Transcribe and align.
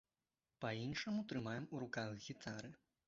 Па-іншаму 0.63 1.25
трымаем 1.33 1.67
у 1.73 1.83
руках 1.85 2.09
гітары. 2.29 2.73